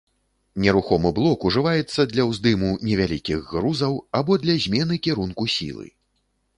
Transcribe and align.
Нерухомы 0.63 1.11
блок 1.19 1.45
ўжываецца 1.49 2.07
для 2.15 2.23
ўздыму 2.31 2.73
невялікіх 2.89 3.39
грузаў 3.53 3.93
або 4.23 4.43
для 4.43 4.59
змены 4.69 4.95
кірунку 5.09 5.43
сілы. 5.57 5.85